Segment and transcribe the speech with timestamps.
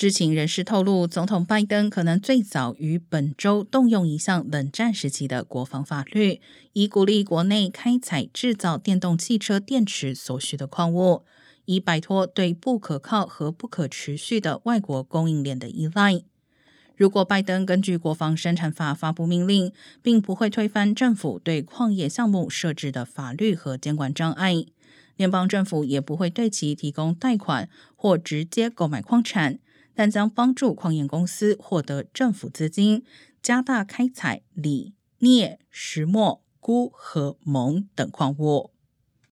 [0.00, 6.40] 知情人士透露，总统拜登可能最早于本周动用一项冷战时期的国防法律，
[6.72, 11.24] 以鼓励国内开采制造电动汽车电池所需的矿物，
[11.66, 16.22] 以摆脱对不可靠和不可持续的外国供应链的依赖。
[16.96, 19.70] 如果拜登根据国防生产法发布命令，
[20.00, 24.64] 并不会推翻政府对矿业项目设置的法律和监管障碍，
[25.16, 29.58] 联邦政府也不会对其提供贷款或直接购买矿产。
[29.94, 33.04] 但将帮助矿业公司获得政府资金，
[33.42, 38.70] 加大开采锂、镍、石墨、钴和锰等矿物。